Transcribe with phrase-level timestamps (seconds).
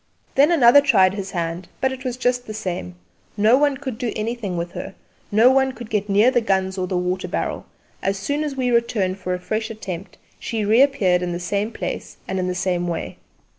[0.33, 2.95] Then another tried his hand; but it was just the same.
[3.37, 4.95] No one could do anything with her;
[5.31, 7.67] no one could get near the guns or the water barrel;
[8.01, 12.17] as soon as we returned for a fresh attempt she reappeared in the same place
[12.27, 13.19] and in the same way.